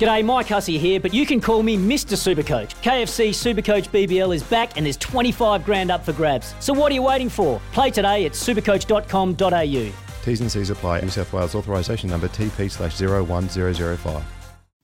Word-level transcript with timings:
G'day, 0.00 0.24
Mike 0.24 0.48
Hussey 0.48 0.76
here, 0.76 0.98
but 0.98 1.14
you 1.14 1.24
can 1.24 1.40
call 1.40 1.62
me 1.62 1.76
Mr. 1.76 2.16
Supercoach. 2.16 2.74
KFC 2.82 3.28
Supercoach 3.28 3.90
BBL 3.90 4.34
is 4.34 4.42
back 4.42 4.76
and 4.76 4.84
there's 4.84 4.96
25 4.96 5.64
grand 5.64 5.92
up 5.92 6.04
for 6.04 6.12
grabs. 6.12 6.52
So 6.58 6.72
what 6.72 6.90
are 6.90 6.94
you 6.96 7.02
waiting 7.02 7.28
for? 7.28 7.60
Play 7.72 7.92
today 7.92 8.26
at 8.26 8.32
supercoach.com.au. 8.32 9.92
T's 10.24 10.40
and 10.40 10.50
C's 10.50 10.70
apply. 10.70 11.00
New 11.02 11.10
South 11.10 11.32
Wales 11.32 11.54
authorisation 11.54 12.10
number 12.10 12.26
TP 12.26 12.68
slash 12.68 13.00
01005. 13.00 14.24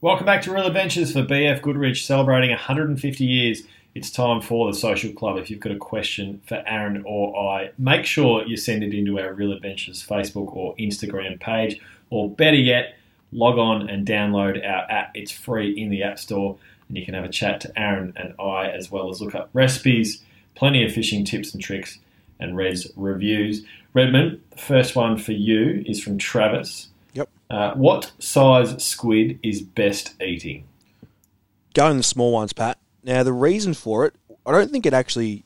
Welcome 0.00 0.26
back 0.26 0.42
to 0.42 0.52
Real 0.52 0.66
Adventures 0.66 1.12
for 1.12 1.24
BF 1.24 1.60
Goodrich, 1.60 2.06
celebrating 2.06 2.50
150 2.50 3.24
years. 3.24 3.62
It's 3.96 4.12
time 4.12 4.40
for 4.40 4.70
the 4.70 4.78
social 4.78 5.12
club. 5.12 5.38
If 5.38 5.50
you've 5.50 5.58
got 5.58 5.72
a 5.72 5.76
question 5.76 6.40
for 6.46 6.62
Aaron 6.66 7.02
or 7.04 7.36
I, 7.36 7.72
make 7.78 8.06
sure 8.06 8.46
you 8.46 8.56
send 8.56 8.84
it 8.84 8.94
into 8.94 9.18
our 9.18 9.34
Real 9.34 9.50
Adventures 9.50 10.06
Facebook 10.06 10.54
or 10.54 10.76
Instagram 10.76 11.40
page, 11.40 11.80
or 12.10 12.30
better 12.30 12.56
yet, 12.56 12.94
log 13.32 13.58
on 13.58 13.88
and 13.88 14.06
download 14.06 14.56
our 14.58 14.90
app. 14.90 15.12
It's 15.14 15.30
free 15.30 15.70
in 15.70 15.90
the 15.90 16.02
App 16.02 16.18
Store, 16.18 16.56
and 16.88 16.96
you 16.96 17.04
can 17.04 17.14
have 17.14 17.24
a 17.24 17.28
chat 17.28 17.60
to 17.62 17.78
Aaron 17.78 18.12
and 18.16 18.34
I, 18.40 18.68
as 18.70 18.90
well 18.90 19.10
as 19.10 19.20
look 19.20 19.34
up 19.34 19.50
recipes, 19.52 20.22
plenty 20.54 20.84
of 20.84 20.92
fishing 20.92 21.24
tips 21.24 21.54
and 21.54 21.62
tricks, 21.62 21.98
and 22.38 22.56
res 22.56 22.90
reviews. 22.96 23.64
Redmond, 23.92 24.40
the 24.50 24.58
first 24.58 24.96
one 24.96 25.16
for 25.16 25.32
you 25.32 25.84
is 25.86 26.02
from 26.02 26.18
Travis. 26.18 26.88
Yep. 27.14 27.28
Uh, 27.50 27.74
what 27.74 28.12
size 28.18 28.82
squid 28.84 29.38
is 29.42 29.62
best 29.62 30.20
eating? 30.22 30.64
Going 31.74 31.96
the 31.96 32.02
small 32.02 32.32
ones, 32.32 32.52
Pat. 32.52 32.78
Now, 33.02 33.22
the 33.22 33.32
reason 33.32 33.74
for 33.74 34.06
it, 34.06 34.14
I 34.46 34.52
don't 34.52 34.70
think 34.70 34.86
it 34.86 34.92
actually 34.92 35.44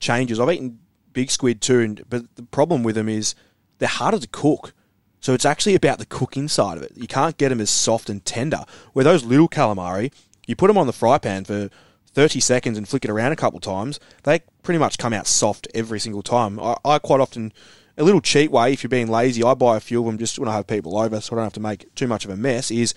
changes. 0.00 0.40
I've 0.40 0.50
eaten 0.50 0.78
big 1.12 1.30
squid 1.30 1.60
too, 1.60 1.96
but 2.08 2.34
the 2.36 2.42
problem 2.42 2.82
with 2.82 2.94
them 2.94 3.08
is 3.08 3.34
they're 3.78 3.88
harder 3.88 4.18
to 4.18 4.28
cook. 4.28 4.74
So 5.22 5.32
it's 5.32 5.44
actually 5.46 5.76
about 5.76 5.98
the 5.98 6.04
cooking 6.04 6.48
side 6.48 6.76
of 6.76 6.82
it. 6.82 6.92
You 6.96 7.06
can't 7.06 7.38
get 7.38 7.48
them 7.50 7.60
as 7.60 7.70
soft 7.70 8.10
and 8.10 8.22
tender. 8.24 8.64
Where 8.92 9.04
those 9.04 9.24
little 9.24 9.48
calamari, 9.48 10.12
you 10.46 10.56
put 10.56 10.66
them 10.66 10.76
on 10.76 10.88
the 10.88 10.92
fry 10.92 11.16
pan 11.18 11.44
for 11.44 11.70
30 12.12 12.40
seconds 12.40 12.76
and 12.76 12.88
flick 12.88 13.04
it 13.04 13.10
around 13.10 13.30
a 13.30 13.36
couple 13.36 13.60
times, 13.60 14.00
they 14.24 14.40
pretty 14.62 14.78
much 14.78 14.98
come 14.98 15.12
out 15.12 15.28
soft 15.28 15.68
every 15.74 16.00
single 16.00 16.22
time. 16.22 16.58
I, 16.60 16.76
I 16.84 16.98
quite 16.98 17.20
often, 17.20 17.52
a 17.96 18.02
little 18.02 18.20
cheat 18.20 18.50
way, 18.50 18.72
if 18.72 18.82
you're 18.82 18.88
being 18.88 19.08
lazy, 19.08 19.44
I 19.44 19.54
buy 19.54 19.76
a 19.76 19.80
few 19.80 20.00
of 20.00 20.06
them 20.06 20.18
just 20.18 20.38
when 20.40 20.48
I 20.48 20.54
have 20.54 20.66
people 20.66 20.98
over 20.98 21.20
so 21.20 21.34
I 21.34 21.36
don't 21.36 21.44
have 21.44 21.52
to 21.54 21.60
make 21.60 21.94
too 21.94 22.08
much 22.08 22.24
of 22.24 22.30
a 22.30 22.36
mess, 22.36 22.70
is, 22.70 22.92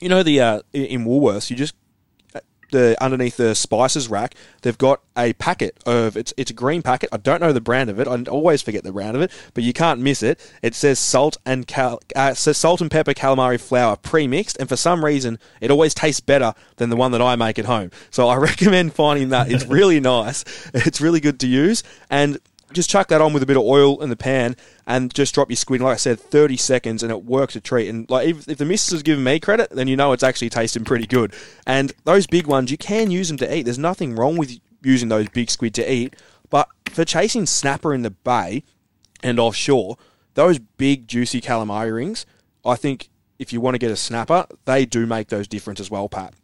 you 0.00 0.08
know, 0.08 0.22
the 0.22 0.40
uh, 0.40 0.60
in 0.72 1.04
Woolworths, 1.04 1.50
you 1.50 1.56
just 1.56 1.74
the 2.72 2.96
underneath 3.02 3.36
the 3.36 3.54
spices 3.54 4.08
rack, 4.08 4.34
they've 4.62 4.76
got 4.76 5.00
a 5.16 5.32
packet 5.34 5.78
of 5.86 6.16
it's 6.16 6.34
it's 6.36 6.50
a 6.50 6.54
green 6.54 6.82
packet. 6.82 7.08
I 7.12 7.18
don't 7.18 7.40
know 7.40 7.52
the 7.52 7.60
brand 7.60 7.88
of 7.88 8.00
it. 8.00 8.08
I 8.08 8.22
always 8.24 8.62
forget 8.62 8.82
the 8.82 8.92
brand 8.92 9.16
of 9.16 9.22
it, 9.22 9.30
but 9.54 9.62
you 9.62 9.72
can't 9.72 10.00
miss 10.00 10.22
it. 10.22 10.40
It 10.62 10.74
says 10.74 10.98
salt 10.98 11.36
and 11.46 11.66
cal, 11.66 12.00
uh, 12.16 12.34
says 12.34 12.58
salt 12.58 12.80
and 12.80 12.90
pepper 12.90 13.14
calamari 13.14 13.60
flour 13.60 13.96
pre-mixed, 13.96 14.56
and 14.58 14.68
for 14.68 14.76
some 14.76 15.04
reason, 15.04 15.38
it 15.60 15.70
always 15.70 15.94
tastes 15.94 16.20
better 16.20 16.54
than 16.76 16.90
the 16.90 16.96
one 16.96 17.12
that 17.12 17.22
I 17.22 17.36
make 17.36 17.58
at 17.58 17.66
home. 17.66 17.90
So 18.10 18.28
I 18.28 18.36
recommend 18.38 18.94
finding 18.94 19.28
that. 19.28 19.50
It's 19.50 19.66
really 19.66 20.00
nice. 20.00 20.44
It's 20.74 21.00
really 21.00 21.20
good 21.20 21.38
to 21.40 21.46
use, 21.46 21.82
and 22.10 22.38
just 22.72 22.90
chuck 22.90 23.08
that 23.08 23.20
on 23.20 23.32
with 23.32 23.42
a 23.42 23.46
bit 23.46 23.56
of 23.56 23.62
oil 23.62 24.02
in 24.02 24.10
the 24.10 24.16
pan 24.16 24.56
and 24.86 25.12
just 25.14 25.34
drop 25.34 25.50
your 25.50 25.56
squid. 25.56 25.80
Like 25.80 25.94
I 25.94 25.96
said, 25.96 26.20
30 26.20 26.56
seconds 26.56 27.02
and 27.02 27.10
it 27.10 27.24
works 27.24 27.56
a 27.56 27.60
treat. 27.60 27.88
And 27.88 28.08
like 28.10 28.28
if, 28.28 28.48
if 28.48 28.58
the 28.58 28.64
missus 28.64 28.92
has 28.92 29.02
given 29.02 29.24
me 29.24 29.40
credit, 29.40 29.70
then 29.70 29.88
you 29.88 29.96
know 29.96 30.12
it's 30.12 30.22
actually 30.22 30.50
tasting 30.50 30.84
pretty 30.84 31.06
good. 31.06 31.34
And 31.66 31.92
those 32.04 32.26
big 32.26 32.46
ones, 32.46 32.70
you 32.70 32.78
can 32.78 33.10
use 33.10 33.28
them 33.28 33.36
to 33.38 33.56
eat. 33.56 33.62
There's 33.62 33.78
nothing 33.78 34.14
wrong 34.14 34.36
with 34.36 34.58
using 34.82 35.08
those 35.08 35.28
big 35.28 35.50
squid 35.50 35.74
to 35.74 35.92
eat. 35.92 36.14
But 36.50 36.68
for 36.90 37.04
chasing 37.04 37.46
snapper 37.46 37.94
in 37.94 38.02
the 38.02 38.10
bay 38.10 38.64
and 39.22 39.38
offshore, 39.38 39.96
those 40.34 40.58
big 40.58 41.08
juicy 41.08 41.40
calamari 41.40 41.94
rings, 41.94 42.26
I 42.64 42.76
think 42.76 43.08
if 43.38 43.52
you 43.52 43.60
want 43.60 43.74
to 43.74 43.78
get 43.78 43.90
a 43.90 43.96
snapper, 43.96 44.46
they 44.64 44.86
do 44.86 45.06
make 45.06 45.28
those 45.28 45.48
difference 45.48 45.80
as 45.80 45.90
well, 45.90 46.08
Pat. 46.08 46.34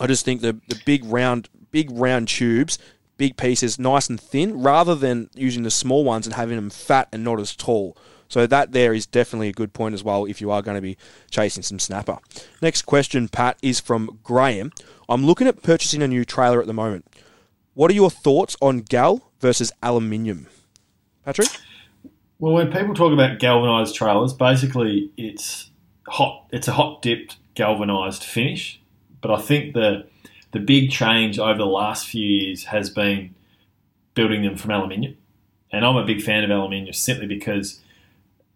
I 0.00 0.06
just 0.06 0.24
think 0.24 0.40
the 0.40 0.60
the 0.68 0.80
big 0.84 1.04
round 1.04 1.48
big 1.70 1.90
round 1.90 2.28
tubes 2.28 2.78
big 3.16 3.36
pieces, 3.36 3.78
nice 3.78 4.08
and 4.08 4.20
thin, 4.20 4.62
rather 4.62 4.94
than 4.94 5.30
using 5.34 5.62
the 5.62 5.70
small 5.70 6.04
ones 6.04 6.26
and 6.26 6.34
having 6.34 6.56
them 6.56 6.70
fat 6.70 7.08
and 7.12 7.24
not 7.24 7.40
as 7.40 7.54
tall. 7.54 7.96
So 8.28 8.46
that 8.46 8.72
there 8.72 8.94
is 8.94 9.06
definitely 9.06 9.48
a 9.48 9.52
good 9.52 9.72
point 9.72 9.94
as 9.94 10.02
well 10.02 10.24
if 10.24 10.40
you 10.40 10.50
are 10.50 10.62
going 10.62 10.76
to 10.76 10.80
be 10.80 10.96
chasing 11.30 11.62
some 11.62 11.78
snapper. 11.78 12.18
Next 12.60 12.82
question, 12.82 13.28
Pat, 13.28 13.58
is 13.62 13.80
from 13.80 14.18
Graham. 14.22 14.72
I'm 15.08 15.24
looking 15.24 15.46
at 15.46 15.62
purchasing 15.62 16.02
a 16.02 16.08
new 16.08 16.24
trailer 16.24 16.60
at 16.60 16.66
the 16.66 16.72
moment. 16.72 17.06
What 17.74 17.90
are 17.90 17.94
your 17.94 18.10
thoughts 18.10 18.56
on 18.60 18.78
gal 18.78 19.30
versus 19.40 19.72
aluminium? 19.82 20.46
Patrick? 21.24 21.48
Well, 22.38 22.54
when 22.54 22.72
people 22.72 22.94
talk 22.94 23.12
about 23.12 23.38
galvanized 23.38 23.94
trailers, 23.94 24.32
basically 24.32 25.10
it's 25.16 25.70
hot. 26.06 26.46
It's 26.50 26.68
a 26.68 26.72
hot 26.72 27.02
dipped 27.02 27.36
galvanized 27.54 28.22
finish. 28.22 28.80
But 29.20 29.30
I 29.30 29.40
think 29.40 29.74
the 29.74 30.06
the 30.54 30.60
big 30.60 30.88
change 30.88 31.36
over 31.40 31.58
the 31.58 31.66
last 31.66 32.06
few 32.06 32.24
years 32.24 32.64
has 32.64 32.88
been 32.88 33.34
building 34.14 34.42
them 34.42 34.56
from 34.56 34.70
aluminium. 34.70 35.16
And 35.72 35.84
I'm 35.84 35.96
a 35.96 36.06
big 36.06 36.22
fan 36.22 36.44
of 36.44 36.50
aluminium 36.50 36.94
simply 36.94 37.26
because 37.26 37.80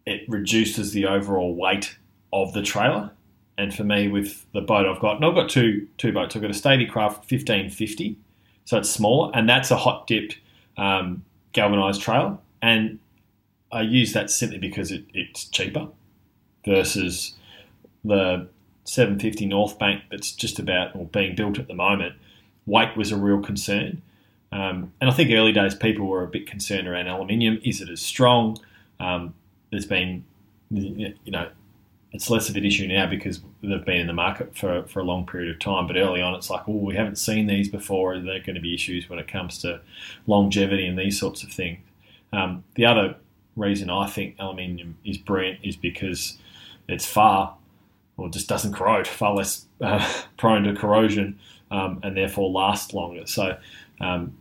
it 0.06 0.22
reduces 0.28 0.92
the 0.92 1.06
overall 1.06 1.56
weight 1.56 1.98
of 2.32 2.52
the 2.52 2.62
trailer. 2.62 3.10
And 3.58 3.74
for 3.74 3.82
me, 3.82 4.06
with 4.06 4.46
the 4.52 4.60
boat 4.60 4.86
I've 4.86 5.00
got, 5.00 5.16
and 5.16 5.24
I've 5.24 5.34
got 5.34 5.50
two 5.50 5.88
two 5.98 6.12
boats. 6.12 6.36
I've 6.36 6.42
got 6.42 6.52
a 6.52 6.54
Stabicraft 6.54 7.26
1550, 7.28 8.16
so 8.64 8.78
it's 8.78 8.88
smaller, 8.88 9.32
and 9.34 9.48
that's 9.48 9.72
a 9.72 9.76
hot 9.76 10.06
dipped 10.06 10.38
um, 10.76 11.24
galvanized 11.52 12.00
trailer. 12.00 12.38
And 12.62 13.00
I 13.72 13.80
use 13.80 14.12
that 14.12 14.30
simply 14.30 14.58
because 14.58 14.92
it, 14.92 15.04
it's 15.12 15.46
cheaper 15.46 15.88
versus 16.64 17.34
the 18.04 18.48
750 18.88 19.46
Northbank 19.46 20.00
that's 20.10 20.32
just 20.32 20.58
about 20.58 20.96
or 20.96 21.04
being 21.06 21.34
built 21.34 21.58
at 21.58 21.68
the 21.68 21.74
moment, 21.74 22.14
weight 22.64 22.96
was 22.96 23.12
a 23.12 23.18
real 23.18 23.42
concern. 23.42 24.00
Um, 24.50 24.92
and 25.00 25.10
I 25.10 25.12
think 25.12 25.30
early 25.30 25.52
days 25.52 25.74
people 25.74 26.06
were 26.06 26.22
a 26.22 26.26
bit 26.26 26.46
concerned 26.46 26.88
around 26.88 27.06
aluminium. 27.06 27.60
Is 27.62 27.82
it 27.82 27.90
as 27.90 28.00
strong? 28.00 28.58
Um, 28.98 29.34
there's 29.70 29.84
been, 29.84 30.24
you 30.70 31.14
know, 31.26 31.50
it's 32.12 32.30
less 32.30 32.48
of 32.48 32.56
an 32.56 32.64
issue 32.64 32.88
now 32.88 33.06
because 33.06 33.42
they've 33.62 33.84
been 33.84 34.00
in 34.00 34.06
the 34.06 34.14
market 34.14 34.56
for, 34.56 34.84
for 34.84 35.00
a 35.00 35.04
long 35.04 35.26
period 35.26 35.50
of 35.50 35.58
time. 35.58 35.86
But 35.86 35.98
early 35.98 36.22
on, 36.22 36.34
it's 36.34 36.48
like, 36.48 36.62
oh, 36.66 36.72
we 36.72 36.94
haven't 36.94 37.16
seen 37.16 37.46
these 37.46 37.68
before. 37.68 38.14
Are 38.14 38.20
there 38.20 38.40
going 38.40 38.54
to 38.54 38.60
be 38.60 38.74
issues 38.74 39.10
when 39.10 39.18
it 39.18 39.28
comes 39.28 39.58
to 39.58 39.82
longevity 40.26 40.86
and 40.86 40.98
these 40.98 41.20
sorts 41.20 41.42
of 41.42 41.52
things? 41.52 41.80
Um, 42.32 42.64
the 42.74 42.86
other 42.86 43.16
reason 43.54 43.90
I 43.90 44.06
think 44.06 44.36
aluminium 44.38 44.96
is 45.04 45.18
brilliant 45.18 45.60
is 45.62 45.76
because 45.76 46.38
it's 46.88 47.04
far 47.04 47.57
or 48.18 48.28
just 48.28 48.48
doesn't 48.48 48.74
corrode, 48.74 49.06
far 49.06 49.34
less 49.34 49.64
uh, 49.80 50.06
prone 50.36 50.64
to 50.64 50.74
corrosion, 50.74 51.38
um, 51.70 52.00
and 52.02 52.16
therefore 52.16 52.50
last 52.50 52.92
longer. 52.92 53.26
So 53.26 53.56
um, 54.00 54.36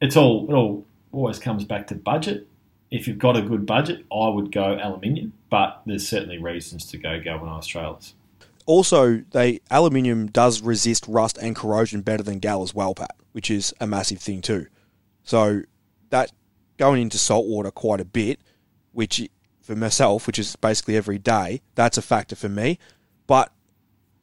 it's 0.00 0.16
all 0.16 0.50
it 0.50 0.52
all 0.52 0.84
always 1.12 1.38
comes 1.38 1.64
back 1.64 1.86
to 1.86 1.94
budget. 1.94 2.46
If 2.90 3.08
you've 3.08 3.18
got 3.18 3.36
a 3.36 3.42
good 3.42 3.64
budget, 3.64 4.04
I 4.12 4.28
would 4.28 4.52
go 4.52 4.78
aluminium, 4.78 5.32
but 5.48 5.80
there's 5.86 6.06
certainly 6.06 6.38
reasons 6.38 6.84
to 6.86 6.98
go 6.98 7.18
galvanised 7.20 7.70
trailers. 7.70 8.12
Also, 8.66 9.24
they 9.30 9.60
aluminium 9.70 10.26
does 10.26 10.60
resist 10.60 11.06
rust 11.08 11.38
and 11.38 11.56
corrosion 11.56 12.02
better 12.02 12.22
than 12.22 12.38
gal 12.38 12.62
as 12.62 12.74
well, 12.74 12.94
Pat, 12.94 13.16
which 13.32 13.50
is 13.50 13.72
a 13.80 13.86
massive 13.86 14.18
thing 14.18 14.42
too. 14.42 14.66
So 15.24 15.62
that 16.10 16.32
going 16.76 17.02
into 17.02 17.18
salt 17.18 17.46
water 17.46 17.70
quite 17.70 18.00
a 18.00 18.04
bit, 18.04 18.40
which 18.92 19.28
for 19.72 19.78
myself, 19.78 20.26
which 20.26 20.38
is 20.38 20.54
basically 20.56 20.96
every 20.96 21.18
day, 21.18 21.62
that's 21.74 21.96
a 21.96 22.02
factor 22.02 22.36
for 22.36 22.48
me. 22.48 22.78
But 23.26 23.52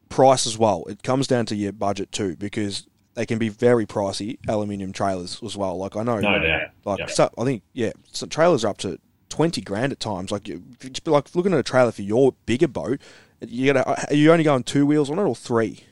price 0.09 0.45
as 0.45 0.57
well. 0.57 0.83
It 0.87 1.03
comes 1.03 1.27
down 1.27 1.45
to 1.47 1.55
your 1.55 1.71
budget 1.71 2.11
too, 2.11 2.35
because 2.35 2.87
they 3.15 3.25
can 3.25 3.39
be 3.39 3.49
very 3.49 3.85
pricey 3.85 4.37
aluminium 4.47 4.93
trailers 4.93 5.41
as 5.43 5.57
well. 5.57 5.77
Like 5.77 5.95
I 5.95 6.03
know, 6.03 6.19
no 6.19 6.39
doubt. 6.39 6.69
Like 6.85 7.09
so, 7.09 7.29
I 7.37 7.43
think 7.43 7.63
yeah, 7.73 7.91
so 8.11 8.27
trailers 8.27 8.63
are 8.63 8.69
up 8.69 8.77
to 8.79 8.99
twenty 9.29 9.61
grand 9.61 9.91
at 9.91 9.99
times. 9.99 10.31
Like 10.31 10.47
you, 10.47 10.63
like 11.05 11.33
looking 11.35 11.53
at 11.53 11.59
a 11.59 11.63
trailer 11.63 11.91
for 11.91 12.01
your 12.01 12.33
bigger 12.45 12.67
boat, 12.67 13.01
you 13.41 13.73
got 13.73 13.87
are 13.87 14.13
you 14.15 14.31
only 14.31 14.43
going 14.43 14.63
two 14.63 14.85
wheels 14.85 15.09
on 15.09 15.17
it 15.19 15.23
or 15.23 15.35
three? 15.35 15.83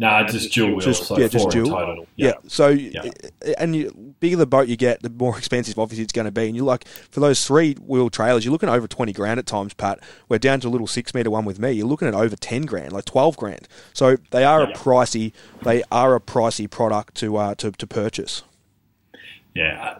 No, 0.00 0.24
just 0.28 0.52
dual 0.54 0.70
wheels. 0.70 0.84
Just- 0.84 1.04
so 1.06 1.18
yeah, 1.18 1.26
just 1.26 1.50
dual. 1.50 1.68
total. 1.70 2.06
Yeah. 2.14 2.34
So, 2.46 2.68
Yeah. 2.68 3.02
and 3.58 3.74
you, 3.74 4.14
bigger 4.20 4.36
the 4.36 4.46
boat 4.46 4.68
you 4.68 4.76
get, 4.76 5.02
the 5.02 5.10
more 5.10 5.36
expensive 5.38 5.76
obviously 5.78 6.04
it's 6.04 6.12
going 6.12 6.26
to 6.26 6.30
be. 6.30 6.46
And 6.46 6.54
you're 6.54 6.64
like 6.64 6.86
for 7.10 7.18
those 7.18 7.44
three 7.44 7.74
wheel 7.74 8.08
trailers, 8.08 8.44
you're 8.44 8.52
looking 8.52 8.68
over 8.68 8.86
twenty 8.86 9.12
grand 9.12 9.40
at 9.40 9.46
times. 9.46 9.74
Pat, 9.74 9.98
we're 10.28 10.38
down 10.38 10.60
to 10.60 10.68
a 10.68 10.70
little 10.70 10.86
six 10.86 11.14
meter 11.14 11.30
one 11.30 11.44
with 11.44 11.58
me. 11.58 11.72
You're 11.72 11.88
looking 11.88 12.06
at 12.06 12.14
over 12.14 12.36
ten 12.36 12.62
grand, 12.62 12.92
like 12.92 13.06
twelve 13.06 13.36
grand. 13.36 13.66
So 13.92 14.16
they 14.30 14.44
are 14.44 14.62
a 14.62 14.68
pricey. 14.72 15.32
They 15.62 15.82
are 15.90 16.14
a 16.14 16.20
pricey 16.20 16.70
product 16.70 17.16
to 17.16 17.36
uh, 17.36 17.54
to 17.56 17.72
to 17.72 17.86
purchase. 17.86 18.42
Yeah. 19.54 19.98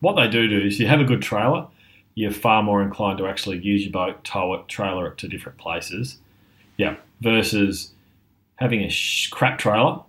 What 0.00 0.14
they 0.16 0.28
do 0.28 0.48
do 0.48 0.58
is 0.60 0.78
you 0.80 0.86
have 0.88 1.00
a 1.00 1.04
good 1.04 1.22
trailer, 1.22 1.66
you're 2.14 2.30
far 2.32 2.62
more 2.62 2.82
inclined 2.82 3.18
to 3.18 3.26
actually 3.26 3.58
use 3.58 3.82
your 3.82 3.92
boat, 3.92 4.24
tow 4.24 4.54
it, 4.54 4.68
trailer 4.68 5.06
it 5.08 5.18
to 5.18 5.28
different 5.28 5.58
places. 5.58 6.18
Yeah. 6.76 6.96
Versus 7.20 7.92
having 8.56 8.82
a 8.82 8.88
sh- 8.90 9.28
crap 9.28 9.58
trailer 9.58 10.00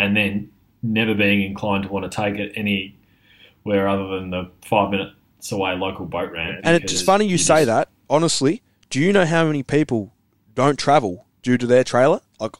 and 0.00 0.16
then 0.16 0.50
never 0.82 1.14
being 1.14 1.42
inclined 1.42 1.84
to 1.84 1.88
want 1.88 2.10
to 2.10 2.14
take 2.16 2.36
it 2.36 2.52
anywhere 2.56 3.88
other 3.88 4.08
than 4.18 4.30
the 4.30 4.50
five 4.64 4.90
minutes 4.90 5.52
away 5.52 5.74
local 5.76 6.06
boat 6.06 6.32
ramp. 6.32 6.60
And 6.64 6.82
it's 6.82 7.02
funny 7.02 7.26
you 7.26 7.38
say 7.38 7.64
just- 7.64 7.66
that. 7.66 7.88
Honestly, 8.10 8.62
do 8.90 9.00
you 9.00 9.12
know 9.12 9.26
how 9.26 9.44
many 9.44 9.62
people 9.62 10.12
don't 10.54 10.78
travel 10.78 11.26
due 11.42 11.58
to 11.58 11.66
their 11.66 11.84
trailer? 11.84 12.20
Like, 12.40 12.52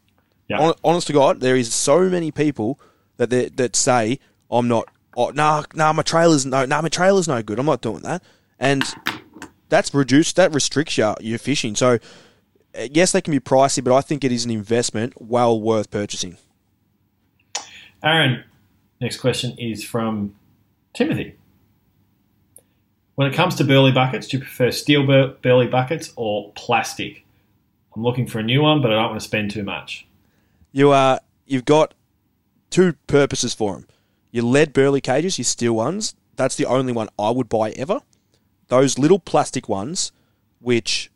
Yeah. 0.49 0.59
hon- 0.59 0.75
honest 0.85 1.07
to 1.07 1.13
God, 1.15 1.41
there 1.41 1.57
is 1.57 1.73
so 1.73 2.01
many 2.11 2.31
people 2.31 2.79
that 3.17 3.31
that 3.57 3.75
say 3.77 4.19
I'm 4.51 4.69
not. 4.69 4.89
Oh, 5.17 5.31
nah, 5.31 5.65
nah, 5.75 5.93
my 5.93 6.03
trailer's 6.03 6.45
no, 6.47 6.65
nah, 6.67 6.81
my 6.83 6.89
trailer's 6.89 7.27
no 7.29 7.43
good. 7.43 7.59
I'm 7.59 7.67
not 7.67 7.81
doing 7.81 8.03
that, 8.03 8.23
and 8.61 8.85
that's 9.69 9.93
reduced. 9.95 10.37
That 10.37 10.53
restricts 10.55 10.97
your 10.99 11.17
your 11.21 11.39
fishing. 11.39 11.75
So, 11.75 11.99
Uh, 12.77 12.89
yes, 12.93 13.13
they 13.13 13.21
can 13.21 13.33
be 13.33 13.41
pricey, 13.41 13.83
but 13.83 13.95
I 13.95 14.01
think 14.01 14.25
it 14.25 14.33
is 14.33 14.45
an 14.45 14.51
investment 14.51 15.15
well 15.21 15.61
worth 15.61 15.91
purchasing. 15.91 16.37
Aaron, 18.03 18.45
next 19.01 19.19
question 19.19 19.57
is 19.59 19.85
from 19.85 20.35
Timothy. 20.93 21.35
When 23.17 23.27
it 23.27 23.35
comes 23.35 23.57
to 23.57 23.65
burley 23.65 23.91
buckets, 23.91 24.29
do 24.29 24.37
you 24.37 24.43
prefer 24.43 24.71
steel 24.71 25.05
bur- 25.05 25.35
burley 25.43 25.67
buckets 25.67 26.13
or 26.15 26.53
plastic? 26.55 27.25
I'm 27.97 28.03
looking 28.05 28.29
for 28.29 28.39
a 28.39 28.45
new 28.45 28.63
one, 28.63 28.81
but 28.81 28.93
I 28.93 28.95
don't 28.95 29.11
want 29.11 29.21
to 29.21 29.27
spend 29.27 29.51
too 29.51 29.65
much. 29.65 30.07
You 30.71 30.93
are 30.93 31.21
you've 31.47 31.65
got 31.65 31.95
two 32.71 32.93
purposes 33.09 33.55
for 33.55 33.75
them. 33.75 33.89
Your 34.31 34.45
lead 34.45 34.73
burley 34.73 35.01
cages, 35.01 35.39
your 35.39 35.47
steel 35.47 35.73
ones. 35.73 36.15
That's 36.37 36.55
the 36.55 36.67
only 36.67 36.93
one 36.93 37.09
I 37.19 37.31
would 37.31 37.49
buy 37.49 37.71
ever. 37.71 38.03
Those 38.69 38.99
little 38.99 39.19
plastic 39.19 39.69
ones, 39.69 40.13
which 40.61 41.11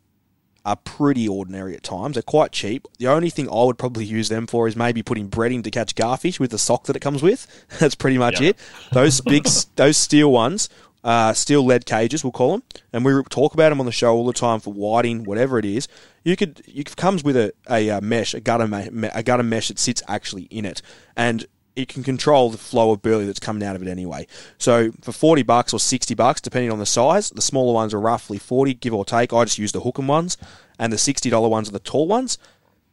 are 0.65 0.77
pretty 0.77 1.27
ordinary 1.27 1.75
at 1.75 1.83
times, 1.83 2.15
they're 2.15 2.23
quite 2.23 2.51
cheap. 2.51 2.87
The 2.97 3.07
only 3.07 3.29
thing 3.29 3.49
I 3.49 3.63
would 3.63 3.77
probably 3.77 4.05
use 4.05 4.29
them 4.29 4.47
for 4.47 4.67
is 4.67 4.75
maybe 4.75 5.03
putting 5.03 5.29
breading 5.29 5.63
to 5.63 5.71
catch 5.71 5.95
garfish 5.95 6.39
with 6.39 6.51
the 6.51 6.57
sock 6.57 6.85
that 6.85 6.95
it 6.95 7.01
comes 7.01 7.21
with. 7.21 7.47
That's 7.79 7.95
pretty 7.95 8.17
much 8.17 8.39
it. 8.39 8.57
Those 8.91 9.19
big, 9.21 9.45
those 9.75 9.97
steel 9.97 10.31
ones, 10.31 10.69
uh, 11.03 11.33
steel 11.33 11.65
lead 11.65 11.85
cages, 11.85 12.23
we'll 12.23 12.31
call 12.31 12.53
them, 12.53 12.63
and 12.93 13.03
we 13.03 13.11
talk 13.29 13.53
about 13.53 13.69
them 13.69 13.79
on 13.81 13.85
the 13.85 13.91
show 13.91 14.13
all 14.13 14.25
the 14.25 14.33
time 14.33 14.61
for 14.61 14.71
whiting, 14.71 15.25
whatever 15.25 15.59
it 15.59 15.65
is. 15.65 15.87
You 16.23 16.37
could, 16.37 16.61
it 16.65 16.95
comes 16.95 17.23
with 17.23 17.35
a, 17.35 17.51
a, 17.69 17.89
uh 17.89 18.01
mesh, 18.01 18.33
a 18.33 18.39
gutter, 18.39 18.69
a 19.13 19.23
gutter 19.23 19.43
mesh 19.43 19.67
that 19.67 19.79
sits 19.79 20.01
actually 20.07 20.43
in 20.43 20.63
it, 20.63 20.81
and 21.17 21.45
it 21.75 21.87
can 21.87 22.03
control 22.03 22.49
the 22.49 22.57
flow 22.57 22.91
of 22.91 23.01
burley 23.01 23.25
that's 23.25 23.39
coming 23.39 23.63
out 23.63 23.75
of 23.75 23.81
it 23.81 23.87
anyway. 23.87 24.27
So 24.57 24.91
for 25.01 25.11
forty 25.11 25.43
bucks 25.43 25.73
or 25.73 25.79
sixty 25.79 26.13
bucks, 26.13 26.41
depending 26.41 26.71
on 26.71 26.79
the 26.79 26.85
size, 26.85 27.29
the 27.29 27.41
smaller 27.41 27.73
ones 27.73 27.93
are 27.93 27.99
roughly 27.99 28.37
forty, 28.37 28.73
give 28.73 28.93
or 28.93 29.05
take. 29.05 29.33
I 29.33 29.43
just 29.45 29.57
use 29.57 29.71
the 29.71 29.81
hookem 29.81 30.07
ones, 30.07 30.37
and 30.77 30.93
the 30.93 30.97
sixty 30.97 31.29
dollar 31.29 31.49
ones 31.49 31.69
are 31.69 31.73
the 31.73 31.79
tall 31.79 32.07
ones. 32.07 32.37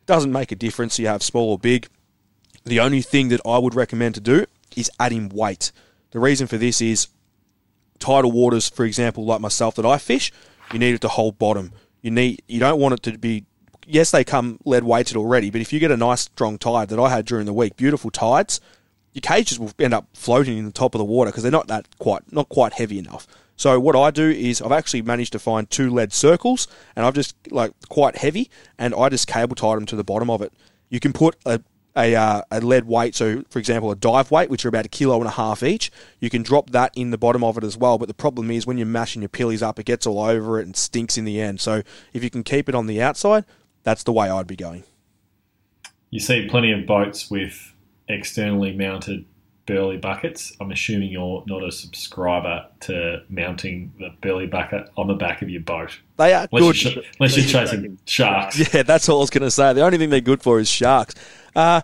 Doesn't 0.06 0.32
make 0.32 0.50
a 0.50 0.56
difference. 0.56 0.98
You 0.98 1.06
have 1.08 1.22
small 1.22 1.50
or 1.50 1.58
big. 1.58 1.88
The 2.64 2.80
only 2.80 3.02
thing 3.02 3.28
that 3.28 3.40
I 3.46 3.58
would 3.58 3.74
recommend 3.74 4.14
to 4.16 4.20
do 4.20 4.46
is 4.76 4.90
adding 4.98 5.28
weight. 5.28 5.72
The 6.10 6.18
reason 6.18 6.46
for 6.46 6.58
this 6.58 6.80
is 6.80 7.08
tidal 7.98 8.32
waters, 8.32 8.68
for 8.68 8.84
example, 8.84 9.24
like 9.24 9.40
myself 9.40 9.76
that 9.76 9.86
I 9.86 9.98
fish, 9.98 10.32
you 10.72 10.78
need 10.78 10.94
it 10.94 11.00
to 11.02 11.08
hold 11.08 11.38
bottom. 11.38 11.72
You 12.02 12.10
need 12.10 12.42
you 12.48 12.60
don't 12.60 12.80
want 12.80 12.94
it 12.94 13.02
to 13.04 13.18
be 13.18 13.44
yes, 13.90 14.10
they 14.10 14.24
come 14.24 14.58
lead 14.64 14.84
weighted 14.84 15.16
already, 15.16 15.50
but 15.50 15.60
if 15.60 15.72
you 15.72 15.80
get 15.80 15.90
a 15.90 15.96
nice 15.96 16.22
strong 16.22 16.58
tide 16.58 16.88
that 16.88 16.98
I 16.98 17.10
had 17.10 17.24
during 17.24 17.46
the 17.46 17.52
week, 17.52 17.76
beautiful 17.76 18.10
tides, 18.10 18.60
your 19.12 19.20
cages 19.20 19.58
will 19.58 19.72
end 19.78 19.94
up 19.94 20.06
floating 20.14 20.56
in 20.56 20.64
the 20.64 20.72
top 20.72 20.94
of 20.94 20.98
the 20.98 21.04
water 21.04 21.30
because 21.30 21.42
they're 21.42 21.52
not 21.52 21.68
that 21.68 21.86
quite 21.98 22.32
not 22.32 22.48
quite 22.48 22.74
heavy 22.74 22.98
enough. 22.98 23.26
So 23.56 23.78
what 23.78 23.96
I 23.96 24.10
do 24.10 24.30
is 24.30 24.62
I've 24.62 24.72
actually 24.72 25.02
managed 25.02 25.32
to 25.32 25.38
find 25.38 25.68
two 25.68 25.90
lead 25.90 26.12
circles, 26.12 26.66
and 26.96 27.04
I've 27.04 27.14
just 27.14 27.34
like 27.50 27.72
quite 27.88 28.16
heavy, 28.16 28.50
and 28.78 28.94
I 28.94 29.08
just 29.08 29.26
cable 29.26 29.56
tied 29.56 29.76
them 29.76 29.86
to 29.86 29.96
the 29.96 30.04
bottom 30.04 30.30
of 30.30 30.40
it. 30.40 30.52
You 30.88 31.00
can 31.00 31.12
put 31.12 31.36
a 31.44 31.60
a, 31.96 32.14
uh, 32.14 32.42
a 32.50 32.60
lead 32.60 32.84
weight, 32.84 33.14
so 33.14 33.42
for 33.50 33.58
example, 33.58 33.90
a 33.90 33.96
dive 33.96 34.30
weight, 34.30 34.48
which 34.48 34.64
are 34.64 34.68
about 34.68 34.86
a 34.86 34.88
kilo 34.88 35.18
and 35.18 35.26
a 35.26 35.32
half 35.32 35.62
each. 35.62 35.90
You 36.20 36.30
can 36.30 36.42
drop 36.42 36.70
that 36.70 36.92
in 36.96 37.10
the 37.10 37.18
bottom 37.18 37.42
of 37.42 37.58
it 37.58 37.64
as 37.64 37.76
well. 37.76 37.98
But 37.98 38.08
the 38.08 38.14
problem 38.14 38.50
is 38.50 38.66
when 38.66 38.78
you're 38.78 38.86
mashing 38.86 39.22
your 39.22 39.28
pillies 39.28 39.62
up, 39.62 39.78
it 39.78 39.86
gets 39.86 40.06
all 40.06 40.20
over 40.20 40.60
it 40.60 40.66
and 40.66 40.76
stinks 40.76 41.18
in 41.18 41.24
the 41.24 41.40
end. 41.40 41.60
So 41.60 41.82
if 42.12 42.22
you 42.22 42.30
can 42.30 42.44
keep 42.44 42.68
it 42.68 42.74
on 42.74 42.86
the 42.86 43.02
outside, 43.02 43.44
that's 43.82 44.02
the 44.02 44.12
way 44.12 44.28
I'd 44.28 44.46
be 44.46 44.56
going. 44.56 44.84
You 46.10 46.20
see 46.20 46.48
plenty 46.48 46.72
of 46.72 46.86
boats 46.86 47.30
with 47.30 47.74
externally 48.08 48.72
mounted 48.72 49.24
burley 49.66 49.96
buckets. 49.96 50.52
I'm 50.60 50.72
assuming 50.72 51.10
you're 51.10 51.44
not 51.46 51.62
a 51.62 51.70
subscriber 51.70 52.66
to 52.80 53.22
mounting 53.28 53.92
the 53.98 54.10
burley 54.20 54.46
bucket 54.46 54.88
on 54.96 55.06
the 55.06 55.14
back 55.14 55.42
of 55.42 55.48
your 55.48 55.60
boat. 55.60 55.96
They 56.16 56.32
are 56.32 56.48
Unless, 56.50 56.82
good. 56.82 56.94
you're, 56.94 57.04
unless 57.20 57.36
you're 57.36 57.46
chasing 57.46 57.98
sharks. 58.04 58.58
Yeah, 58.74 58.82
that's 58.82 59.08
all 59.08 59.18
I 59.18 59.20
was 59.20 59.30
going 59.30 59.42
to 59.44 59.50
say. 59.50 59.72
The 59.72 59.82
only 59.82 59.98
thing 59.98 60.10
they're 60.10 60.20
good 60.20 60.42
for 60.42 60.58
is 60.58 60.68
sharks. 60.68 61.14
Uh, 61.54 61.82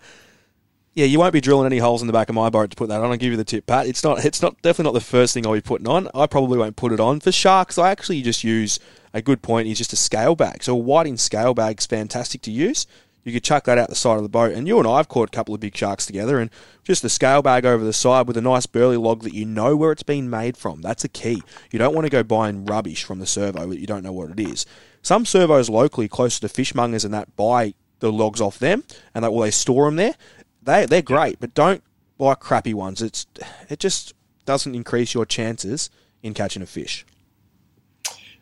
yeah, 0.95 1.05
you 1.05 1.19
won't 1.19 1.33
be 1.33 1.41
drilling 1.41 1.67
any 1.67 1.79
holes 1.79 2.01
in 2.01 2.07
the 2.07 2.13
back 2.13 2.29
of 2.29 2.35
my 2.35 2.49
boat 2.49 2.71
to 2.71 2.77
put 2.77 2.89
that 2.89 3.01
on. 3.01 3.11
I'll 3.11 3.17
give 3.17 3.31
you 3.31 3.37
the 3.37 3.45
tip, 3.45 3.67
Pat. 3.67 3.87
It's 3.87 4.03
not. 4.03 4.25
It's 4.25 4.41
not 4.41 4.61
definitely 4.63 4.93
not 4.93 4.95
the 4.95 5.05
first 5.05 5.35
thing 5.35 5.47
I'll 5.47 5.53
be 5.53 5.61
putting 5.61 5.87
on. 5.87 6.09
I 6.15 6.27
probably 6.27 6.59
won't 6.59 6.77
put 6.77 6.91
it 6.91 7.01
on 7.01 7.21
for 7.21 7.31
sharks. 7.31 7.77
I 7.77 7.91
actually 7.91 8.23
just 8.23 8.43
use 8.43 8.81
a 9.17 9.23
good 9.23 9.41
point 9.41 9.67
is 9.67 9.79
just 9.79 9.95
a 9.95 9.97
scale 9.97 10.37
bag. 10.37 10.63
So 10.63 10.75
a 10.75 10.79
whiting 10.79 11.17
scale 11.17 11.55
bag's 11.55 11.87
fantastic 11.87 12.43
to 12.43 12.51
use. 12.51 12.87
You 13.25 13.33
could 13.33 13.43
chuck 13.43 13.65
that 13.65 13.79
out 13.79 13.89
the 13.89 13.97
side 13.97 14.19
of 14.19 14.23
the 14.23 14.29
boat, 14.29 14.53
and 14.53 14.69
you 14.69 14.79
and 14.79 14.87
I 14.87 14.99
have 14.99 15.09
caught 15.09 15.31
a 15.31 15.33
couple 15.33 15.55
of 15.55 15.61
big 15.61 15.75
sharks 15.75 16.05
together, 16.05 16.39
and 16.39 16.51
just 16.85 17.03
a 17.03 17.09
scale 17.09 17.41
bag 17.41 17.65
over 17.65 17.83
the 17.83 17.95
side 17.95 18.29
with 18.29 18.37
a 18.37 18.43
nice 18.43 18.67
burley 18.67 18.99
log 18.99 19.23
that 19.23 19.35
you 19.35 19.47
know 19.47 19.75
where 19.75 19.91
it's 19.91 20.03
been 20.03 20.29
made 20.29 20.57
from. 20.57 20.83
That's 20.83 21.03
a 21.03 21.09
key. 21.09 21.43
You 21.73 21.79
don't 21.79 21.95
want 21.95 22.05
to 22.05 22.11
go 22.11 22.23
buying 22.23 22.67
rubbish 22.67 23.05
from 23.05 23.19
the 23.19 23.27
servo 23.27 23.67
that 23.67 23.81
you 23.81 23.87
don't 23.87 24.05
know 24.05 24.13
what 24.13 24.31
it 24.31 24.39
is. 24.39 24.67
Some 25.01 25.25
servos 25.25 25.71
locally, 25.71 26.09
closer 26.09 26.41
to 26.43 26.49
fishmongers 26.49 27.05
and 27.05 27.15
that, 27.15 27.35
buy 27.37 27.73
the 28.01 28.13
logs 28.13 28.41
off 28.41 28.59
them, 28.59 28.85
and 29.15 29.25
they, 29.25 29.29
well, 29.29 29.41
they 29.41 29.51
store 29.51 29.87
them 29.87 29.97
there. 29.97 30.15
They 30.63 30.85
they're 30.85 31.01
great, 31.01 31.41
but 31.41 31.55
don't 31.55 31.83
buy 32.19 32.35
crappy 32.35 32.75
ones. 32.75 33.01
It's 33.01 33.27
it 33.71 33.81
just 33.81 34.13
doesn't 34.45 34.75
increase 34.75 35.15
your 35.15 35.25
chances 35.25 35.89
in 36.23 36.35
catching 36.35 36.63
a 36.63 36.67
fish. 36.67 37.07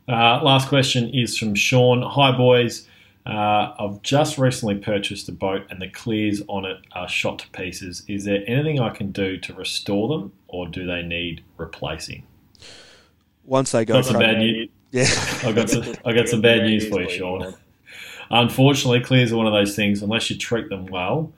Uh, 0.09 0.41
last 0.43 0.69
question 0.69 1.09
is 1.11 1.39
from 1.39 1.55
Sean. 1.55 2.03
Hi, 2.03 2.37
boys. 2.37 2.87
Uh, 3.27 3.75
I've 3.79 4.03
just 4.03 4.37
recently 4.37 4.75
purchased 4.75 5.29
a 5.31 5.33
boat 5.33 5.63
and 5.71 5.81
the 5.81 5.89
clears 5.89 6.43
on 6.47 6.67
it 6.67 6.77
are 6.93 7.09
shot 7.09 7.39
to 7.39 7.49
pieces. 7.51 8.05
Is 8.07 8.25
there 8.25 8.45
anything 8.47 8.81
I 8.81 8.91
can 8.91 9.13
do 9.13 9.39
to 9.39 9.55
restore 9.55 10.09
them 10.09 10.33
or 10.47 10.69
do 10.69 10.87
they 10.87 11.03
need 11.03 11.43
replacing? 11.57 12.25
Once 13.45 13.73
they 13.73 13.85
go, 13.87 13.95
Got 13.95 14.05
some 14.07 14.19
bad 14.19 14.39
news. 14.39 14.69
yeah, 14.91 15.07
I 15.43 15.53
got 15.53 15.71
some, 15.71 15.85
I 16.05 16.13
got 16.13 16.29
some 16.29 16.43
bad 16.43 16.65
news 16.65 16.87
for 16.87 17.01
you, 17.01 17.09
Sean. 17.11 17.55
Unfortunately, 18.31 19.01
clears 19.01 19.33
are 19.33 19.37
one 19.37 19.47
of 19.47 19.53
those 19.53 19.75
things. 19.75 20.03
Unless 20.03 20.29
you 20.31 20.37
treat 20.37 20.69
them 20.69 20.87
well, 20.87 21.33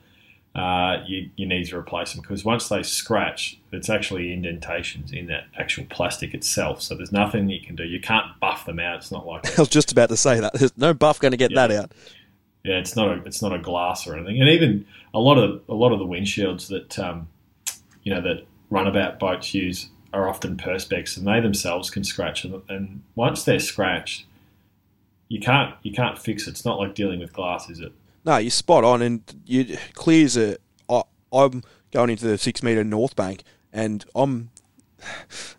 uh, 0.57 1.03
you 1.05 1.29
you 1.35 1.45
need 1.45 1.65
to 1.67 1.77
replace 1.77 2.13
them 2.13 2.21
because 2.21 2.43
once 2.43 2.67
they 2.67 2.81
scratch, 2.83 3.59
it's 3.71 3.89
actually 3.89 4.33
indentations 4.33 5.11
in 5.13 5.27
that 5.27 5.43
actual 5.57 5.85
plastic 5.89 6.33
itself. 6.33 6.81
So 6.81 6.95
there's 6.95 7.11
nothing 7.11 7.47
you 7.49 7.61
can 7.61 7.75
do. 7.75 7.83
You 7.83 8.01
can't 8.01 8.25
buff 8.41 8.65
them 8.65 8.79
out. 8.79 8.97
It's 8.97 9.11
not 9.11 9.25
like 9.27 9.45
I 9.59 9.61
was 9.61 9.69
just 9.69 9.91
about 9.91 10.09
to 10.09 10.17
say 10.17 10.39
that. 10.39 10.53
There's 10.53 10.75
no 10.77 10.93
buff 10.93 11.19
going 11.19 11.31
to 11.31 11.37
get 11.37 11.51
Yeah. 11.51 11.67
that 11.67 11.75
out. 11.83 11.91
yeah, 12.63 12.77
it's 12.79 12.95
not 12.95 13.07
a 13.09 13.21
it's 13.23 13.41
not 13.41 13.53
a 13.53 13.59
glass 13.59 14.07
or 14.07 14.15
anything. 14.15 14.39
And 14.41 14.49
even 14.49 14.85
a 15.13 15.19
lot 15.19 15.37
of 15.37 15.61
a 15.69 15.73
lot 15.75 15.91
of 15.93 15.99
the 15.99 16.05
windshields 16.07 16.67
that 16.69 16.97
um, 16.97 17.27
you 18.03 18.13
know 18.13 18.21
that 18.21 18.45
runabout 18.71 19.19
boats 19.19 19.53
use 19.53 19.89
are 20.13 20.27
often 20.27 20.57
perspex, 20.57 21.17
and 21.17 21.27
they 21.27 21.39
themselves 21.39 21.89
can 21.91 22.03
scratch. 22.03 22.43
And, 22.45 22.61
and 22.69 23.03
once 23.15 23.43
they're 23.43 23.59
scratched, 23.59 24.25
you 25.27 25.39
can't 25.39 25.75
you 25.83 25.91
can't 25.91 26.17
fix 26.17 26.47
it. 26.47 26.51
It's 26.51 26.65
not 26.65 26.79
like 26.79 26.95
dealing 26.95 27.19
with 27.19 27.31
glass, 27.33 27.69
is 27.69 27.79
it? 27.79 27.91
No, 28.27 28.35
you're 28.35 28.51
spot 28.51 28.83
on, 28.83 29.01
and 29.01 29.21
you 29.45 29.77
clears 29.93 30.35
a. 30.35 30.57
I, 30.89 31.03
I'm 31.31 31.63
going 31.93 32.09
into 32.09 32.27
the 32.27 32.37
six 32.37 32.61
meter 32.61 32.83
Northbank, 32.83 33.41
and 33.71 34.03
I'm 34.13 34.49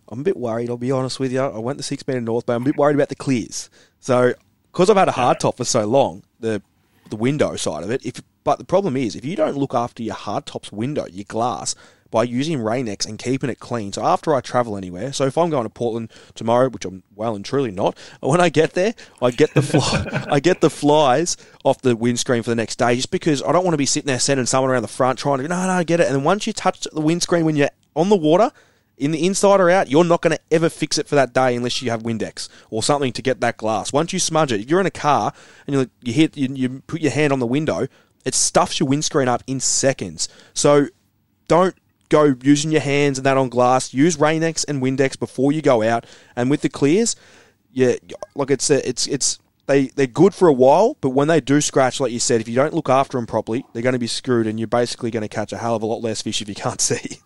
I'm 0.08 0.20
a 0.20 0.22
bit 0.22 0.36
worried. 0.36 0.68
I'll 0.68 0.76
be 0.76 0.92
honest 0.92 1.18
with 1.18 1.32
you. 1.32 1.40
I 1.40 1.58
went 1.58 1.78
the 1.78 1.82
six 1.82 2.06
meter 2.06 2.20
Northbank. 2.20 2.56
I'm 2.56 2.62
a 2.62 2.66
bit 2.66 2.76
worried 2.76 2.94
about 2.94 3.08
the 3.08 3.16
clears. 3.16 3.70
So 4.00 4.34
because 4.70 4.90
I've 4.90 4.98
had 4.98 5.08
a 5.08 5.12
hard 5.12 5.40
top 5.40 5.56
for 5.56 5.64
so 5.64 5.86
long, 5.86 6.24
the 6.40 6.60
the 7.08 7.16
window 7.16 7.56
side 7.56 7.84
of 7.84 7.90
it. 7.90 8.04
If 8.04 8.20
but 8.44 8.58
the 8.58 8.66
problem 8.66 8.98
is 8.98 9.16
if 9.16 9.24
you 9.24 9.34
don't 9.34 9.56
look 9.56 9.74
after 9.74 10.02
your 10.02 10.14
hard 10.14 10.44
top's 10.44 10.70
window, 10.70 11.06
your 11.06 11.24
glass, 11.24 11.74
by 12.10 12.22
using 12.22 12.60
Rain-X 12.60 13.06
and 13.06 13.18
keeping 13.18 13.50
it 13.50 13.60
clean. 13.60 13.92
So 13.92 14.04
after 14.04 14.34
I 14.34 14.40
travel 14.40 14.76
anywhere, 14.76 15.12
so 15.12 15.26
if 15.26 15.36
I'm 15.36 15.50
going 15.50 15.64
to 15.64 15.70
Portland 15.70 16.10
tomorrow, 16.34 16.68
which 16.68 16.84
I'm 16.84 17.02
well 17.14 17.36
and 17.36 17.44
truly 17.44 17.70
not, 17.70 17.96
when 18.20 18.40
I 18.40 18.48
get 18.48 18.72
there, 18.72 18.94
I 19.20 19.30
get 19.30 19.54
the 19.54 19.62
fly, 19.62 20.26
I 20.30 20.40
get 20.40 20.60
the 20.60 20.70
flies 20.70 21.36
off 21.64 21.82
the 21.82 21.96
windscreen 21.96 22.42
for 22.42 22.50
the 22.50 22.56
next 22.56 22.76
day, 22.76 22.96
just 22.96 23.10
because 23.10 23.42
I 23.42 23.52
don't 23.52 23.64
want 23.64 23.74
to 23.74 23.78
be 23.78 23.86
sitting 23.86 24.06
there 24.06 24.18
sending 24.18 24.46
someone 24.46 24.70
around 24.70 24.82
the 24.82 24.88
front 24.88 25.18
trying 25.18 25.38
to 25.38 25.48
no 25.48 25.66
no 25.66 25.84
get 25.84 26.00
it. 26.00 26.06
And 26.06 26.16
then 26.16 26.24
once 26.24 26.46
you 26.46 26.52
touch 26.52 26.80
the 26.80 27.00
windscreen 27.00 27.44
when 27.44 27.56
you're 27.56 27.70
on 27.94 28.08
the 28.08 28.16
water, 28.16 28.52
in 28.98 29.12
the 29.12 29.26
inside 29.26 29.60
or 29.60 29.70
out, 29.70 29.88
you're 29.88 30.04
not 30.04 30.20
going 30.20 30.36
to 30.36 30.42
ever 30.50 30.68
fix 30.68 30.98
it 30.98 31.06
for 31.06 31.14
that 31.14 31.32
day 31.32 31.54
unless 31.54 31.80
you 31.80 31.90
have 31.90 32.02
Windex 32.02 32.48
or 32.70 32.82
something 32.82 33.12
to 33.12 33.22
get 33.22 33.40
that 33.40 33.56
glass. 33.56 33.92
Once 33.92 34.12
you 34.12 34.18
smudge 34.18 34.52
it, 34.52 34.60
if 34.60 34.68
you're 34.68 34.80
in 34.80 34.86
a 34.86 34.90
car 34.90 35.32
and 35.66 35.76
you 35.76 35.90
you 36.02 36.12
hit 36.12 36.36
you, 36.36 36.48
you 36.52 36.82
put 36.86 37.00
your 37.00 37.12
hand 37.12 37.32
on 37.32 37.38
the 37.38 37.46
window, 37.46 37.86
it 38.24 38.34
stuffs 38.34 38.80
your 38.80 38.88
windscreen 38.88 39.28
up 39.28 39.42
in 39.46 39.60
seconds. 39.60 40.28
So 40.52 40.88
don't 41.46 41.74
go 42.08 42.34
using 42.42 42.70
your 42.70 42.80
hands 42.80 43.18
and 43.18 43.26
that 43.26 43.36
on 43.36 43.48
glass. 43.48 43.92
Use 43.92 44.18
Rain-X 44.18 44.64
and 44.64 44.82
Windex 44.82 45.18
before 45.18 45.52
you 45.52 45.62
go 45.62 45.82
out. 45.82 46.06
And 46.36 46.50
with 46.50 46.62
the 46.62 46.68
clears, 46.68 47.16
yeah, 47.72 47.94
look, 48.34 48.50
it's 48.50 48.70
a, 48.70 48.86
it's 48.88 49.06
it's 49.06 49.38
they 49.66 49.86
they're 49.88 50.06
good 50.06 50.34
for 50.34 50.48
a 50.48 50.52
while, 50.52 50.96
but 51.00 51.10
when 51.10 51.28
they 51.28 51.40
do 51.40 51.60
scratch, 51.60 52.00
like 52.00 52.10
you 52.10 52.18
said, 52.18 52.40
if 52.40 52.48
you 52.48 52.54
don't 52.54 52.74
look 52.74 52.88
after 52.88 53.18
them 53.18 53.26
properly, 53.26 53.64
they're 53.72 53.82
going 53.82 53.92
to 53.92 53.98
be 53.98 54.06
screwed, 54.06 54.46
and 54.46 54.58
you're 54.58 54.66
basically 54.66 55.10
going 55.10 55.22
to 55.22 55.28
catch 55.28 55.52
a 55.52 55.58
hell 55.58 55.76
of 55.76 55.82
a 55.82 55.86
lot 55.86 56.02
less 56.02 56.22
fish 56.22 56.42
if 56.42 56.48
you 56.48 56.54
can't 56.54 56.80
see. 56.80 57.18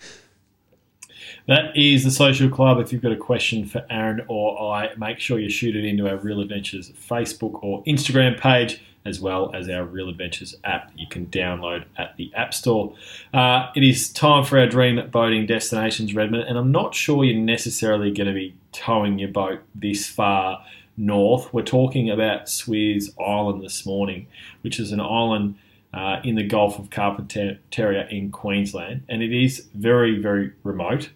That 1.46 1.76
is 1.76 2.04
the 2.04 2.10
social 2.10 2.48
club. 2.48 2.78
If 2.78 2.92
you've 2.92 3.02
got 3.02 3.12
a 3.12 3.16
question 3.16 3.66
for 3.66 3.84
Aaron 3.90 4.24
or 4.28 4.72
I, 4.72 4.94
make 4.96 5.18
sure 5.18 5.38
you 5.40 5.50
shoot 5.50 5.74
it 5.74 5.84
into 5.84 6.08
our 6.08 6.16
Real 6.16 6.40
Adventures 6.40 6.92
Facebook 6.92 7.62
or 7.64 7.82
Instagram 7.84 8.38
page, 8.38 8.80
as 9.04 9.20
well 9.20 9.50
as 9.54 9.68
our 9.68 9.84
Real 9.84 10.08
Adventures 10.08 10.54
app 10.64 10.90
you 10.96 11.06
can 11.06 11.26
download 11.26 11.84
at 11.96 12.16
the 12.16 12.32
App 12.34 12.54
Store. 12.54 12.94
Uh, 13.34 13.70
it 13.74 13.82
is 13.82 14.08
time 14.08 14.44
for 14.44 14.58
our 14.58 14.66
dream 14.66 15.00
boating 15.10 15.46
destinations, 15.46 16.14
Redmond, 16.14 16.44
and 16.44 16.56
I'm 16.56 16.72
not 16.72 16.94
sure 16.94 17.24
you're 17.24 17.36
necessarily 17.36 18.10
going 18.10 18.28
to 18.28 18.34
be 18.34 18.54
towing 18.72 19.18
your 19.18 19.30
boat 19.30 19.60
this 19.74 20.06
far 20.06 20.64
north. 20.96 21.52
We're 21.52 21.62
talking 21.62 22.10
about 22.10 22.48
Sweers 22.48 23.10
Island 23.18 23.62
this 23.62 23.84
morning, 23.84 24.26
which 24.60 24.78
is 24.78 24.92
an 24.92 25.00
island 25.00 25.56
uh, 25.92 26.20
in 26.24 26.36
the 26.36 26.46
Gulf 26.46 26.78
of 26.78 26.90
Carpentaria 26.90 28.10
in 28.10 28.30
Queensland, 28.30 29.02
and 29.08 29.22
it 29.22 29.32
is 29.32 29.66
very, 29.74 30.18
very 30.18 30.52
remote. 30.62 31.10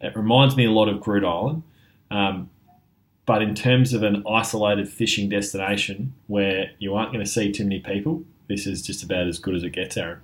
It 0.00 0.16
reminds 0.16 0.56
me 0.56 0.64
a 0.64 0.70
lot 0.70 0.88
of 0.88 1.00
Groote 1.00 1.24
Island, 1.24 1.62
Um, 2.10 2.50
but 3.28 3.42
in 3.42 3.54
terms 3.54 3.92
of 3.92 4.02
an 4.02 4.24
isolated 4.26 4.88
fishing 4.88 5.28
destination 5.28 6.14
where 6.28 6.70
you 6.78 6.94
aren't 6.94 7.12
going 7.12 7.22
to 7.22 7.30
see 7.30 7.52
too 7.52 7.62
many 7.62 7.78
people, 7.78 8.24
this 8.48 8.66
is 8.66 8.80
just 8.80 9.02
about 9.02 9.26
as 9.26 9.38
good 9.38 9.54
as 9.54 9.62
it 9.62 9.70
gets, 9.72 9.98
Aaron. 9.98 10.20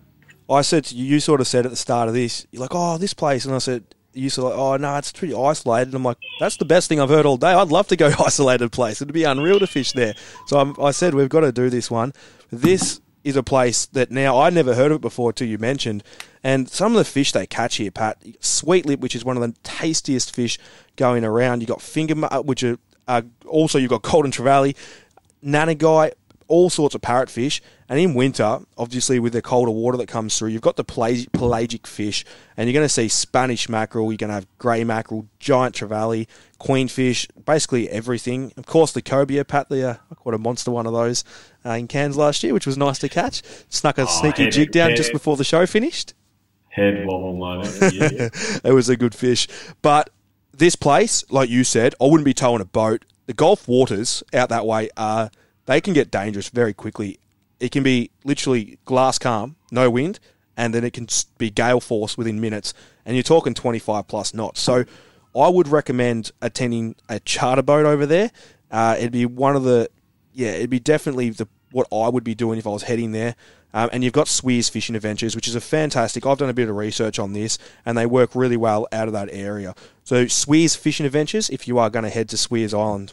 I 0.48 0.62
said 0.62 0.90
you, 0.90 1.04
you 1.04 1.20
sort 1.20 1.42
of 1.42 1.46
said 1.46 1.66
at 1.66 1.70
the 1.70 1.76
start 1.76 2.08
of 2.08 2.14
this, 2.14 2.46
you're 2.50 2.62
like, 2.62 2.70
oh, 2.72 2.96
this 2.96 3.12
place. 3.12 3.44
And 3.44 3.54
I 3.54 3.58
said, 3.58 3.84
you 4.14 4.30
said, 4.30 4.40
like, 4.44 4.56
oh, 4.56 4.78
no, 4.78 4.96
it's 4.96 5.12
pretty 5.12 5.34
isolated. 5.34 5.88
And 5.88 5.96
I'm 5.96 6.02
like, 6.02 6.16
that's 6.40 6.56
the 6.56 6.64
best 6.64 6.88
thing 6.88 6.98
I've 6.98 7.10
heard 7.10 7.26
all 7.26 7.36
day. 7.36 7.48
I'd 7.48 7.68
love 7.68 7.88
to 7.88 7.96
go 7.96 8.06
isolated 8.24 8.72
place. 8.72 9.02
It'd 9.02 9.12
be 9.12 9.24
unreal 9.24 9.58
to 9.58 9.66
fish 9.66 9.92
there. 9.92 10.14
So 10.46 10.58
I'm, 10.58 10.74
I 10.80 10.90
said, 10.90 11.12
we've 11.12 11.28
got 11.28 11.40
to 11.40 11.52
do 11.52 11.68
this 11.68 11.90
one. 11.90 12.14
This 12.50 13.02
is 13.22 13.36
a 13.36 13.42
place 13.42 13.84
that 13.84 14.10
now 14.10 14.40
I 14.40 14.48
never 14.48 14.74
heard 14.74 14.92
of 14.92 14.96
it 14.96 15.02
before 15.02 15.34
till 15.34 15.48
you 15.48 15.58
mentioned. 15.58 16.02
And 16.42 16.70
some 16.70 16.92
of 16.92 16.98
the 16.98 17.04
fish 17.04 17.32
they 17.32 17.46
catch 17.46 17.76
here, 17.76 17.90
Pat, 17.90 18.22
sweet 18.40 18.86
lip, 18.86 19.00
which 19.00 19.14
is 19.14 19.26
one 19.26 19.36
of 19.36 19.42
the 19.42 19.54
tastiest 19.62 20.34
fish 20.34 20.58
going 20.96 21.22
around. 21.22 21.60
You 21.60 21.66
got 21.66 21.82
finger, 21.82 22.14
which 22.42 22.62
are 22.62 22.78
uh, 23.08 23.22
also 23.46 23.78
you've 23.78 23.90
got 23.90 24.02
golden 24.02 24.32
trevally, 24.32 24.76
nannygai, 25.44 26.12
all 26.48 26.70
sorts 26.70 26.94
of 26.94 27.00
parrotfish. 27.00 27.60
And 27.88 28.00
in 28.00 28.14
winter, 28.14 28.60
obviously 28.78 29.18
with 29.18 29.34
the 29.34 29.42
colder 29.42 29.70
water 29.70 29.98
that 29.98 30.08
comes 30.08 30.38
through, 30.38 30.48
you've 30.48 30.62
got 30.62 30.76
the 30.76 30.84
pelagic 30.84 31.86
fish, 31.86 32.24
and 32.56 32.66
you're 32.66 32.72
going 32.72 32.84
to 32.84 32.88
see 32.88 33.08
Spanish 33.08 33.68
mackerel. 33.68 34.10
You're 34.10 34.16
going 34.16 34.28
to 34.28 34.34
have 34.34 34.46
grey 34.58 34.84
mackerel, 34.84 35.28
giant 35.38 35.74
trevally, 35.74 36.26
queenfish, 36.58 37.28
basically 37.44 37.90
everything. 37.90 38.52
Of 38.56 38.64
course, 38.64 38.92
the 38.92 39.02
cobia, 39.02 39.46
Pat, 39.46 39.68
the 39.68 39.90
uh, 39.90 39.96
I 40.10 40.14
caught 40.14 40.32
a 40.32 40.38
monster 40.38 40.70
one 40.70 40.86
of 40.86 40.94
those 40.94 41.24
uh, 41.64 41.70
in 41.72 41.88
Cairns 41.88 42.16
last 42.16 42.42
year, 42.42 42.54
which 42.54 42.66
was 42.66 42.78
nice 42.78 42.98
to 43.00 43.08
catch. 43.08 43.42
Snuck 43.68 43.98
a 43.98 44.02
oh, 44.02 44.06
sneaky 44.06 44.48
jig 44.48 44.72
down 44.72 44.90
head, 44.90 44.96
just 44.96 45.12
before 45.12 45.36
the 45.36 45.44
show 45.44 45.66
finished. 45.66 46.14
Head 46.70 47.06
wobble 47.06 47.36
moment. 47.36 47.92
Yeah. 47.92 48.30
it 48.64 48.72
was 48.74 48.88
a 48.88 48.96
good 48.96 49.14
fish, 49.14 49.46
but 49.82 50.08
this 50.58 50.76
place, 50.76 51.24
like 51.30 51.48
you 51.48 51.64
said, 51.64 51.94
I 52.00 52.04
wouldn't 52.04 52.24
be 52.24 52.34
towing 52.34 52.60
a 52.60 52.66
boat. 52.66 53.04
The 53.26 53.32
Gulf 53.32 53.66
waters 53.68 54.22
out 54.32 54.48
that 54.50 54.66
way 54.66 54.90
are 54.96 55.30
they 55.66 55.80
can 55.80 55.94
get 55.94 56.10
dangerous 56.10 56.48
very 56.48 56.74
quickly. 56.74 57.18
It 57.60 57.72
can 57.72 57.82
be 57.82 58.10
literally 58.24 58.78
glass 58.84 59.18
calm, 59.18 59.56
no 59.70 59.88
wind, 59.90 60.20
and 60.56 60.74
then 60.74 60.84
it 60.84 60.92
can 60.92 61.08
be 61.38 61.50
gale 61.50 61.80
force 61.80 62.16
within 62.16 62.40
minutes. 62.40 62.74
And 63.04 63.16
you're 63.16 63.22
talking 63.22 63.54
25 63.54 64.06
plus 64.06 64.34
knots. 64.34 64.60
So 64.60 64.84
I 65.36 65.48
would 65.48 65.68
recommend 65.68 66.32
attending 66.40 66.96
a 67.08 67.20
charter 67.20 67.62
boat 67.62 67.86
over 67.86 68.06
there. 68.06 68.30
Uh, 68.70 68.96
it'd 68.98 69.12
be 69.12 69.26
one 69.26 69.56
of 69.56 69.64
the, 69.64 69.88
yeah, 70.32 70.50
it'd 70.50 70.70
be 70.70 70.80
definitely 70.80 71.30
the 71.30 71.48
what 71.74 71.88
I 71.92 72.08
would 72.08 72.24
be 72.24 72.34
doing 72.34 72.58
if 72.58 72.66
I 72.66 72.70
was 72.70 72.84
heading 72.84 73.12
there. 73.12 73.34
Um, 73.72 73.90
and 73.92 74.04
you've 74.04 74.12
got 74.12 74.28
Sweers 74.28 74.68
Fishing 74.68 74.94
Adventures, 74.94 75.34
which 75.34 75.48
is 75.48 75.56
a 75.56 75.60
fantastic. 75.60 76.24
I've 76.24 76.38
done 76.38 76.48
a 76.48 76.54
bit 76.54 76.68
of 76.68 76.76
research 76.76 77.18
on 77.18 77.32
this, 77.32 77.58
and 77.84 77.98
they 77.98 78.06
work 78.06 78.36
really 78.36 78.56
well 78.56 78.86
out 78.92 79.08
of 79.08 79.12
that 79.14 79.28
area. 79.32 79.74
So 80.04 80.28
Sweers 80.28 80.76
Fishing 80.76 81.04
Adventures, 81.04 81.50
if 81.50 81.66
you 81.66 81.78
are 81.78 81.90
going 81.90 82.04
to 82.04 82.10
head 82.10 82.28
to 82.28 82.36
Sweers 82.36 82.72
Island. 82.72 83.12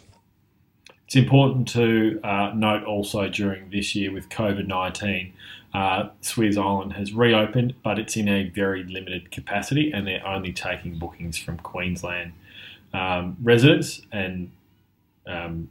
It's 1.08 1.16
important 1.16 1.68
to 1.70 2.22
uh, 2.24 2.52
note 2.56 2.84
also 2.84 3.28
during 3.28 3.72
this 3.72 3.96
year 3.96 4.14
with 4.14 4.30
COVID 4.30 4.68
19, 4.68 5.34
uh, 5.74 6.10
Sweers 6.22 6.58
Island 6.58 6.94
has 6.94 7.12
reopened, 7.12 7.74
but 7.84 7.98
it's 7.98 8.16
in 8.16 8.30
a 8.30 8.48
very 8.50 8.84
limited 8.84 9.32
capacity 9.32 9.92
and 9.92 10.08
they're 10.08 10.26
only 10.26 10.54
taking 10.54 10.98
bookings 10.98 11.38
from 11.38 11.58
Queensland 11.58 12.34
um, 12.94 13.36
residents 13.42 14.02
and 14.12 14.52
um, 15.26 15.70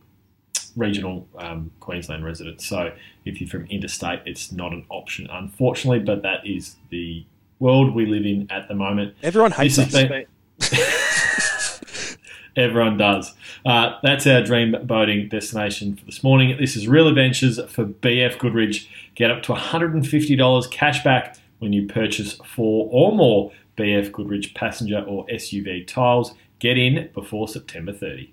regional 0.77 1.29
um, 1.39 1.71
Queensland 1.81 2.25
residents. 2.25 2.67
So 2.67 2.93
if 3.25 3.41
you're 3.41 3.49
from 3.51 3.67
interstate, 3.67 4.21
it's 4.27 4.53
not 4.53 4.73
an 4.73 4.85
option, 4.89 5.29
unfortunately, 5.31 6.01
but 6.01 6.23
that 6.23 6.47
is 6.47 6.77
the 6.91 7.25
world 7.59 7.95
we 7.95 8.07
live 8.07 8.25
in 8.25 8.51
at 8.51 8.69
the 8.69 8.75
moment. 8.75 9.15
Everyone 9.23 9.53
hates 9.53 9.79
us. 9.79 9.93
Been... 9.93 10.27
Everyone 12.57 12.97
does. 12.97 13.33
Uh, 13.65 13.95
that's 14.03 14.27
our 14.27 14.43
dream 14.43 14.75
boating 14.85 15.29
destination 15.29 15.97
for 15.97 16.05
this 16.05 16.25
morning. 16.25 16.57
This 16.59 16.77
is 16.77 16.89
Real 16.89 17.07
Adventures 17.07 17.61
for 17.69 17.85
BF 17.85 18.39
Goodrich. 18.39 18.89
Get 19.15 19.31
up 19.31 19.43
to 19.45 19.53
$150 19.53 20.71
cash 20.71 21.05
back 21.05 21.37
when 21.59 21.73
you 21.73 21.87
purchase 21.87 22.35
four 22.45 22.89
or 22.91 23.15
more 23.15 23.53
BF 23.77 24.11
Goodrich 24.11 24.55
passenger 24.55 25.05
or 25.07 25.27
SUV 25.27 25.87
tiles. 25.87 26.35
Get 26.59 26.77
in 26.77 27.11
before 27.15 27.49
September 27.49 27.93
30. 27.93 28.33